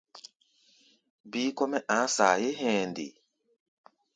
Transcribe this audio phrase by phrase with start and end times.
[1.29, 3.05] Bíí kɔ́-mɛ́ a̧a̧ saayé hɛ̧ɛ̧ nde?